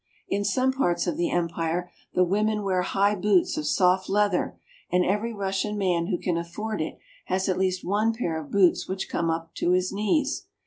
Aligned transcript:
In 0.27 0.43
some 0.43 0.73
parts 0.73 1.05
of 1.05 1.15
the 1.15 1.29
empire 1.29 1.91
the 2.15 2.23
women 2.23 2.63
wear 2.63 2.81
high 2.81 3.13
boots 3.13 3.55
of 3.55 3.67
soft 3.67 4.09
leather, 4.09 4.57
and 4.91 5.05
every 5.05 5.31
Russian 5.31 5.77
man 5.77 6.07
who 6.07 6.17
can 6.17 6.37
afford 6.37 6.81
it 6.81 6.97
has 7.25 7.47
at 7.47 7.59
least 7.59 7.85
one 7.85 8.11
pair 8.11 8.39
of 8.41 8.49
boots 8.49 8.87
which 8.87 9.07
come 9.07 9.29
up 9.29 9.53
to 9.57 9.73
his 9.73 9.91
knees. 9.93 10.47